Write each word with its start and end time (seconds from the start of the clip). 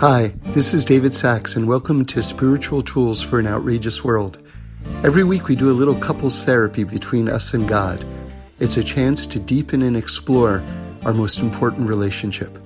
Hi, 0.00 0.28
this 0.54 0.72
is 0.72 0.86
David 0.86 1.12
Sacks, 1.12 1.56
and 1.56 1.68
welcome 1.68 2.06
to 2.06 2.22
Spiritual 2.22 2.82
Tools 2.82 3.20
for 3.20 3.38
an 3.38 3.46
Outrageous 3.46 4.02
World. 4.02 4.38
Every 5.04 5.24
week 5.24 5.46
we 5.46 5.54
do 5.54 5.70
a 5.70 5.76
little 5.76 5.94
couples 5.94 6.42
therapy 6.42 6.84
between 6.84 7.28
us 7.28 7.52
and 7.52 7.68
God. 7.68 8.02
It's 8.60 8.78
a 8.78 8.82
chance 8.82 9.26
to 9.26 9.38
deepen 9.38 9.82
and 9.82 9.98
explore 9.98 10.62
our 11.04 11.12
most 11.12 11.40
important 11.40 11.86
relationship. 11.86 12.58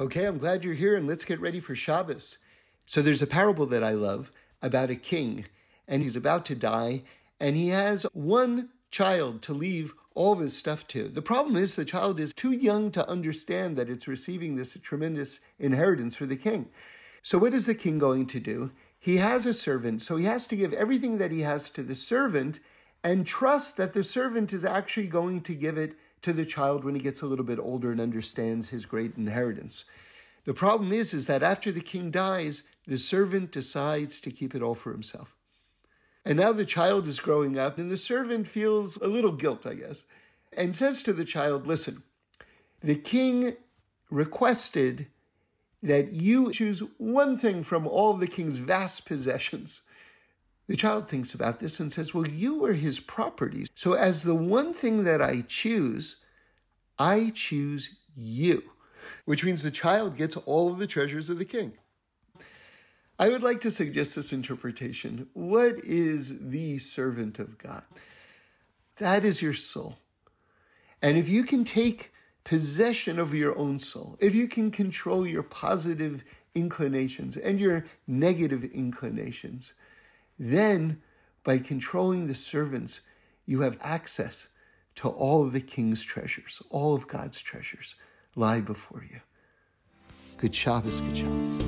Okay, 0.00 0.24
I'm 0.24 0.38
glad 0.38 0.64
you're 0.64 0.72
here, 0.72 0.96
and 0.96 1.06
let's 1.06 1.26
get 1.26 1.38
ready 1.38 1.60
for 1.60 1.76
Shabbos. 1.76 2.38
So, 2.86 3.02
there's 3.02 3.20
a 3.20 3.26
parable 3.26 3.66
that 3.66 3.84
I 3.84 3.90
love 3.90 4.32
about 4.62 4.88
a 4.88 4.96
king, 4.96 5.44
and 5.86 6.02
he's 6.02 6.16
about 6.16 6.46
to 6.46 6.54
die, 6.54 7.02
and 7.40 7.54
he 7.58 7.68
has 7.68 8.06
one 8.14 8.70
child 8.90 9.42
to 9.42 9.52
leave 9.52 9.92
all 10.18 10.32
of 10.32 10.40
his 10.40 10.56
stuff 10.56 10.84
to. 10.88 11.04
The 11.04 11.22
problem 11.22 11.54
is 11.54 11.76
the 11.76 11.84
child 11.84 12.18
is 12.18 12.32
too 12.32 12.50
young 12.50 12.90
to 12.90 13.08
understand 13.08 13.76
that 13.76 13.88
it's 13.88 14.08
receiving 14.08 14.56
this 14.56 14.76
tremendous 14.82 15.38
inheritance 15.60 16.16
for 16.16 16.26
the 16.26 16.34
king. 16.34 16.70
So, 17.22 17.38
what 17.38 17.54
is 17.54 17.66
the 17.66 17.74
king 17.76 17.98
going 17.98 18.26
to 18.26 18.40
do? 18.40 18.72
He 18.98 19.18
has 19.18 19.46
a 19.46 19.54
servant, 19.54 20.02
so 20.02 20.16
he 20.16 20.24
has 20.24 20.48
to 20.48 20.56
give 20.56 20.72
everything 20.72 21.18
that 21.18 21.30
he 21.30 21.42
has 21.42 21.70
to 21.70 21.84
the 21.84 21.94
servant 21.94 22.58
and 23.04 23.24
trust 23.24 23.76
that 23.76 23.92
the 23.92 24.02
servant 24.02 24.52
is 24.52 24.64
actually 24.64 25.06
going 25.06 25.40
to 25.42 25.54
give 25.54 25.78
it 25.78 25.94
to 26.22 26.32
the 26.32 26.44
child 26.44 26.84
when 26.84 26.96
he 26.96 27.00
gets 27.00 27.22
a 27.22 27.26
little 27.26 27.44
bit 27.44 27.60
older 27.60 27.92
and 27.92 28.00
understands 28.00 28.70
his 28.70 28.86
great 28.86 29.16
inheritance. 29.16 29.84
The 30.46 30.54
problem 30.54 30.92
is, 30.92 31.14
is 31.14 31.26
that 31.26 31.44
after 31.44 31.70
the 31.70 31.80
king 31.80 32.10
dies, 32.10 32.64
the 32.88 32.98
servant 32.98 33.52
decides 33.52 34.20
to 34.22 34.32
keep 34.32 34.56
it 34.56 34.62
all 34.62 34.74
for 34.74 34.90
himself. 34.90 35.36
And 36.28 36.38
now 36.38 36.52
the 36.52 36.66
child 36.66 37.08
is 37.08 37.20
growing 37.20 37.58
up, 37.58 37.78
and 37.78 37.90
the 37.90 37.96
servant 37.96 38.46
feels 38.46 38.98
a 38.98 39.06
little 39.06 39.32
guilt, 39.32 39.64
I 39.64 39.72
guess, 39.72 40.02
and 40.52 40.76
says 40.76 41.02
to 41.04 41.14
the 41.14 41.24
child, 41.24 41.66
Listen, 41.66 42.02
the 42.82 42.96
king 42.96 43.56
requested 44.10 45.06
that 45.82 46.12
you 46.12 46.52
choose 46.52 46.82
one 46.98 47.38
thing 47.38 47.62
from 47.62 47.86
all 47.86 48.12
the 48.12 48.26
king's 48.26 48.58
vast 48.58 49.06
possessions. 49.06 49.80
The 50.66 50.76
child 50.76 51.08
thinks 51.08 51.32
about 51.32 51.60
this 51.60 51.80
and 51.80 51.90
says, 51.90 52.12
Well, 52.12 52.28
you 52.28 52.62
are 52.66 52.74
his 52.74 53.00
property. 53.00 53.66
So, 53.74 53.94
as 53.94 54.22
the 54.22 54.34
one 54.34 54.74
thing 54.74 55.04
that 55.04 55.22
I 55.22 55.46
choose, 55.48 56.16
I 56.98 57.32
choose 57.34 57.96
you, 58.14 58.64
which 59.24 59.44
means 59.44 59.62
the 59.62 59.70
child 59.70 60.14
gets 60.14 60.36
all 60.36 60.70
of 60.70 60.78
the 60.78 60.86
treasures 60.86 61.30
of 61.30 61.38
the 61.38 61.46
king. 61.46 61.72
I 63.18 63.28
would 63.28 63.42
like 63.42 63.60
to 63.62 63.70
suggest 63.70 64.14
this 64.14 64.32
interpretation. 64.32 65.28
What 65.32 65.84
is 65.84 66.38
the 66.40 66.78
servant 66.78 67.38
of 67.38 67.58
God? 67.58 67.82
That 68.98 69.24
is 69.24 69.42
your 69.42 69.54
soul. 69.54 69.98
And 71.02 71.16
if 71.16 71.28
you 71.28 71.42
can 71.42 71.64
take 71.64 72.12
possession 72.44 73.18
of 73.18 73.34
your 73.34 73.56
own 73.58 73.78
soul, 73.78 74.16
if 74.20 74.34
you 74.34 74.48
can 74.48 74.70
control 74.70 75.26
your 75.26 75.42
positive 75.42 76.24
inclinations 76.54 77.36
and 77.36 77.60
your 77.60 77.84
negative 78.06 78.64
inclinations, 78.64 79.74
then 80.38 81.02
by 81.44 81.58
controlling 81.58 82.26
the 82.26 82.34
servants, 82.34 83.00
you 83.46 83.60
have 83.60 83.78
access 83.80 84.48
to 84.96 85.08
all 85.08 85.44
of 85.44 85.52
the 85.52 85.60
king's 85.60 86.02
treasures, 86.02 86.62
all 86.70 86.94
of 86.94 87.06
God's 87.06 87.40
treasures 87.40 87.94
lie 88.34 88.60
before 88.60 89.06
you. 89.10 89.20
Good 90.36 90.54
Shabbos, 90.54 91.00
good 91.00 91.16
Shabbos. 91.16 91.67